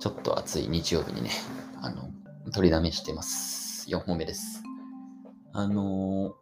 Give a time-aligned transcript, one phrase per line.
[0.00, 1.30] ちょっと暑い日曜日にね、
[1.82, 2.10] あの、
[2.52, 3.88] 取りだめしてます。
[3.90, 4.62] 4本目です。
[5.52, 6.32] あのー、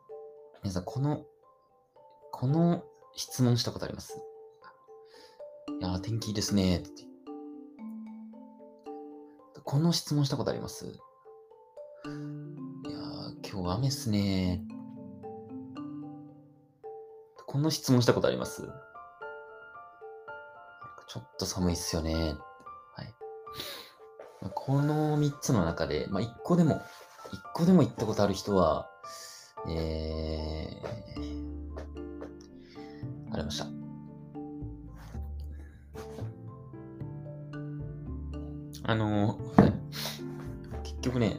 [0.62, 1.25] 皆さん、この、
[2.32, 2.82] この
[3.14, 4.21] 質問したことあります？
[5.80, 6.82] いや天気いいですね。
[9.62, 10.86] この質問したことあります？
[10.86, 10.95] いや
[13.50, 14.62] 今日雨っすね。
[17.46, 18.68] この質問したことあります？
[21.07, 22.35] ちょっと寒いっすよね。
[24.53, 26.80] この3つの中で、まあ、1個でも、1
[27.54, 28.90] 個でも行ったことある人は、
[29.68, 31.75] えー、
[33.33, 33.66] ありました。
[38.86, 39.38] あの、
[40.83, 41.38] 結局ね、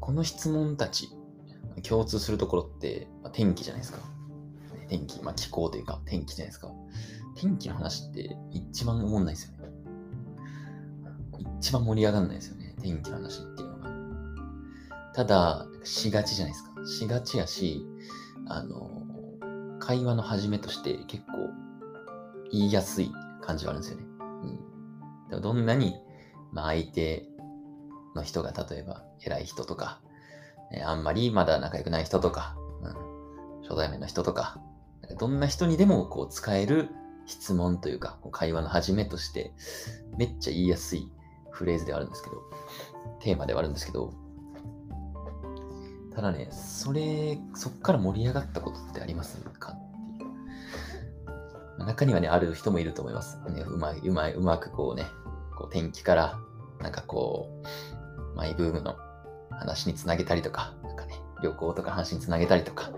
[0.00, 1.08] この質問たち、
[1.88, 4.00] 共通するところって、まあ、天気じゃないですか。
[4.88, 6.70] 天気、まあ気候というか天気じゃないですか。
[7.36, 9.63] 天気の話って一番思んないですよね。
[11.58, 12.74] 一番盛り上がんないですよね。
[12.82, 13.90] 天気の話っていうのが。
[15.14, 16.86] ただ、しがちじゃないですか。
[16.86, 17.86] しがちやし、
[18.46, 19.04] あの、
[19.78, 21.50] 会話の始めとして結構
[22.50, 24.04] 言いやすい感じはあるんですよね。
[24.18, 24.46] う
[25.26, 25.28] ん。
[25.28, 25.94] でもどんなに、
[26.52, 27.26] まあ相手
[28.14, 30.00] の人が例えば偉い人とか、
[30.72, 34.60] えあんまりまだ仲良くない人とか、うん、初対面の人とか、
[35.18, 36.88] どんな人にでもこう使える
[37.26, 39.52] 質問というか、こう会話の始めとして、
[40.16, 41.10] めっちゃ言いやすい
[41.54, 42.42] フレーズではあるんですけど、
[43.20, 44.12] テーマではあるんですけど、
[46.14, 51.84] ただね、それ、そっから盛り上がったことってありますかっていう。
[51.84, 53.38] 中にはね、ある人もいると思います。
[53.50, 55.06] ね、うまい、うまい、うまくこうね、
[55.56, 56.38] こう天気から、
[56.80, 57.62] なんかこ
[58.34, 58.96] う、マイブームの
[59.50, 62.90] 話につなげたりとか、なんかね、旅行とか話につなげたりとか、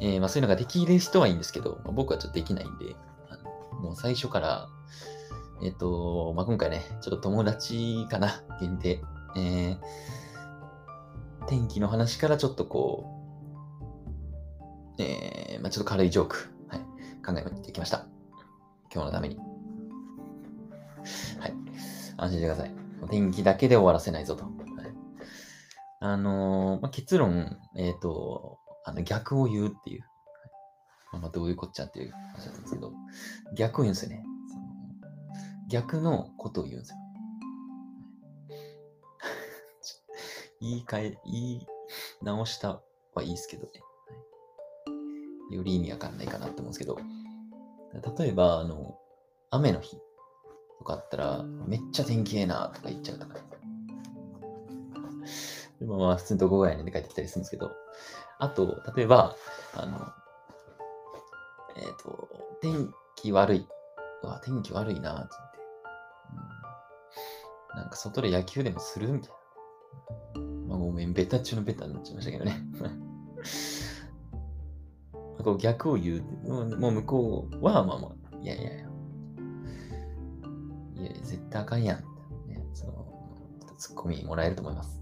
[0.00, 2.94] えー、まあ、そういうのができる人はいいんですけど、まあ、僕はちょっとできないんで、
[3.80, 4.68] もう最初から、
[5.62, 9.00] えっ、と、まあ、今回ね、ちょっと友達かな、限定。
[9.36, 13.06] えー、天気の話からちょっとこ
[14.98, 16.80] う、えー、まあ、ちょっと軽いジョーク、はい、
[17.24, 18.06] 考えてきました。
[18.92, 19.36] 今日のために。
[19.36, 19.42] は
[21.48, 21.54] い。
[22.16, 22.72] 安心してください。
[23.10, 24.44] 天気だけで終わらせないぞと。
[24.44, 24.54] はい、
[26.00, 30.04] あのー、まあ、結論、えっ、ー、と、あの逆を言うっていう。
[31.12, 32.92] まあ、どういうこっちゃっていう話だったんですけど、
[33.56, 34.22] 逆を言うんですよね。
[35.68, 36.96] 逆のことを言うんですよ。
[40.60, 41.66] 言い換え、言い
[42.22, 42.80] 直した
[43.14, 43.82] はいいですけどね。
[45.50, 46.98] より意味わかんないかなって思うんですけど、
[48.18, 48.98] 例えば、あの、
[49.50, 49.96] 雨の日
[50.78, 53.36] とかあったら、めっちゃ天気ええなとか言っちゃうとか、
[55.80, 57.70] でもまあ、普通にどこぐらいに帰ってきたりするんですけど、
[58.38, 59.36] あと、例えば、
[59.74, 60.12] あの、
[61.76, 62.28] えっ、ー、と、
[62.60, 63.66] 天気悪い。
[64.22, 65.28] うわ、天気悪いな
[67.74, 69.36] なんか外で野球でもするみたいな。
[70.68, 72.62] まあ、ごめん、ベタ中のベタになっちゃいましたけどね。
[75.44, 76.76] こう逆を言うもう。
[76.76, 78.88] もう向こうは、まあまあ、いやいやいや。
[80.96, 81.98] いや、絶対あかんやん。
[82.48, 83.06] ね、その、
[83.76, 85.00] ツッコミもらえると思います。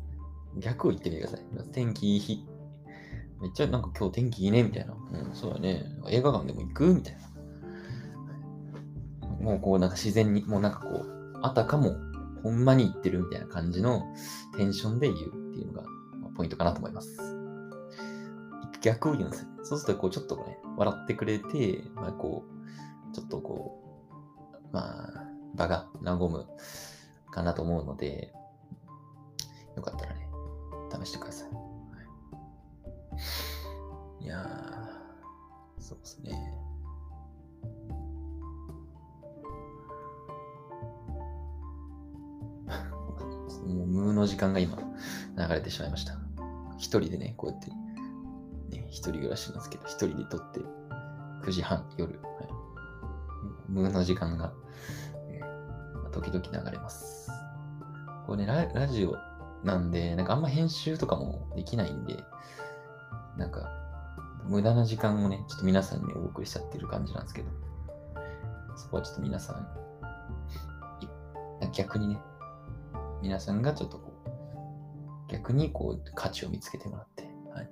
[0.58, 1.46] 逆を言ってみてください。
[1.72, 2.46] 天気いい日。
[3.40, 4.94] めっちゃなんか今日天気いいねみたいな。
[4.94, 5.84] うん、そうだね。
[6.08, 7.26] 映画館でも行くみたいな。
[9.40, 11.96] もうこうなんか自然に、もうなんかこう、あたかも
[12.42, 14.02] ほんまに言ってるみたいな感じの
[14.56, 15.88] テンションで言うっていうのが
[16.36, 17.18] ポイントかなと思います。
[18.82, 19.48] 逆を言うんですよ。
[19.64, 22.44] そうすると、こう、ちょっとね、笑ってくれて、まあ、こ
[23.10, 23.82] う、ちょっとこ
[24.70, 25.24] う、まあ、
[25.54, 26.46] 場が和む
[27.32, 28.32] かなと思うので、
[29.76, 30.28] よかったらね、
[31.04, 31.48] 試してください。
[34.22, 36.45] い、いやー、そうですね。
[43.66, 44.78] もう無の時間が今
[45.36, 46.18] 流れてしまいました。
[46.78, 47.70] 一人でね、こうやって、
[48.76, 50.60] ね、一人暮らしなんですけど、一人で撮って、
[51.42, 52.48] 9時半、夜、はい、
[53.68, 54.52] 無の時間が、
[55.30, 57.30] えー、時々流れます。
[58.26, 59.16] これねラ、ラジオ
[59.64, 62.22] なんで、なんかあんま編集とかもできないんで、
[63.36, 63.70] なんか、
[64.44, 67.48] 無駄な時間をね、ちょっと皆さんにお送りしちゃってる感じなんですけど、
[68.76, 69.66] そこはちょっと皆さん、
[71.72, 72.18] 逆にね、
[73.22, 74.12] 皆さんがちょっとこ
[75.28, 77.70] う、逆にこう、価値を見つけてもらって、はい。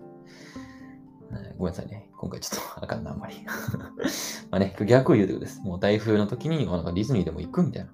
[1.58, 2.08] ごめんなさいね。
[2.17, 3.37] 今回ちょっとあかんな、あんまり。
[4.50, 5.61] まあね、逆を言うということです。
[5.62, 7.93] もう台風の時に、なんかディズニーでも行くみたいな。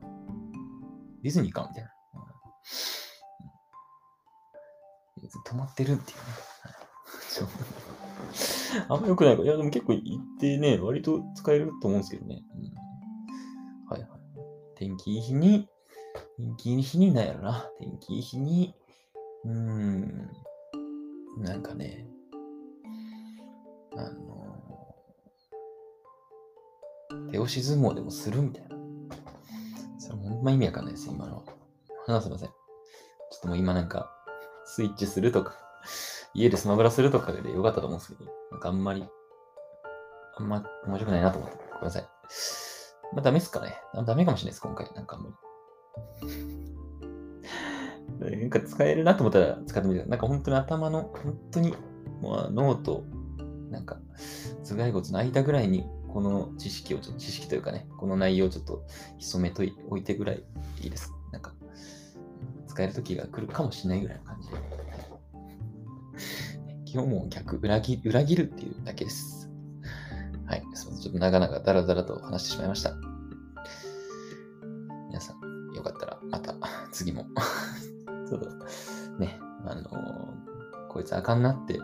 [1.22, 1.90] ディズニーかみたいな。
[5.46, 6.24] 止まってるっていうね。
[8.88, 9.42] あんま良くないか。
[9.42, 12.42] いや、でも結構行ってね、割と使えると思うんですけどね。
[12.54, 14.20] うん、はいはい。
[14.76, 15.68] 天気いい日に、
[16.40, 17.70] 天気いい日になんやろな。
[17.78, 18.74] 天気いい日に、
[19.44, 20.30] うーん、
[21.38, 22.06] なんかね、
[23.94, 24.94] あの、
[27.30, 28.76] 手押し相撲でもするみたいな。
[29.98, 31.42] それほんま意味わかんないです、今のは。
[32.06, 32.48] 話せません。
[32.48, 32.54] ちょ
[33.36, 34.10] っともう今なんか、
[34.64, 35.54] スイッチするとか、
[36.32, 39.06] 家でスマブラするとかでよかったと思うんですけど、なんかあんまり、
[40.38, 42.08] あんま面白くないなと思って、ごめんなさい。
[43.12, 43.76] まあダメっすかね
[44.06, 44.90] ダメかもしれないです、今回。
[44.94, 45.34] なんかあんまり。
[48.20, 50.04] なんか使えるなと思ったら使ってみて。
[50.04, 51.74] なんか本当に頭の、本当に、
[52.20, 53.04] もう脳と、
[53.70, 53.98] なんか、
[54.64, 58.84] 頭蓋骨の間ぐらいに、この知識を、ちょっと知識というかね、この内容をちょっと
[59.18, 60.44] 潜めといおいてぐらい
[60.82, 61.12] いいです。
[61.32, 61.54] なんか、
[62.66, 64.54] 使える時が来るかもしれないぐらいの感じで。
[66.84, 69.48] 基本も逆、裏切裏切るっていうだけです。
[70.46, 70.60] はい。
[70.74, 71.02] すみません。
[71.02, 73.09] ちょっと長々ダラダラと話してしまいました。
[76.92, 77.26] 次も
[78.28, 78.48] ちょっと
[79.18, 80.50] ね、あのー
[80.90, 81.78] こいつあかんなって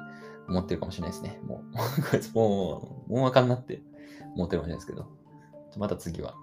[0.48, 1.40] 思ってるかもしれないですね。
[1.44, 1.76] もう、
[2.10, 3.80] こいつもう、もうあかんなって
[4.34, 5.06] 思ってるかもしれないですけど、
[5.76, 6.34] また次は、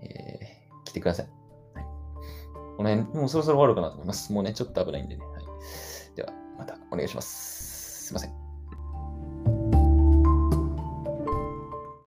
[0.00, 1.28] えー来てください。
[1.74, 1.84] はい。
[2.76, 4.32] この辺、もうそろそろ終わるかなと思います。
[4.32, 5.24] もうね、ちょっと危ないんでね。
[5.24, 5.44] はい。
[6.14, 8.06] では、またお願いします。
[8.06, 8.43] すいません。